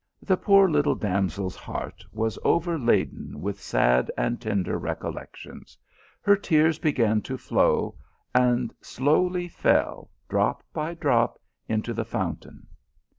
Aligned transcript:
The 0.23 0.35
poor 0.35 0.67
little 0.67 0.95
damsel 0.95 1.45
s 1.45 1.55
heart 1.55 2.03
was 2.11 2.39
over 2.43 2.79
laden 2.79 3.39
with 3.39 3.61
sad 3.61 4.09
and 4.17 4.41
tender 4.41 4.79
recollections, 4.79 5.77
her 6.21 6.35
tears 6.35 6.79
began 6.79 7.21
to 7.21 7.37
flow, 7.37 7.93
and 8.33 8.73
slowly 8.81 9.47
fell, 9.47 10.09
drop 10.27 10.63
by 10.73 10.95
drop, 10.95 11.39
into 11.69 11.93
the 11.93 12.03
fountain. 12.03 12.65